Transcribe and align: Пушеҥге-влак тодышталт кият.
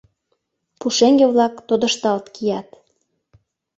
Пушеҥге-влак 0.79 1.53
тодышталт 1.67 2.25
кият. 2.35 2.67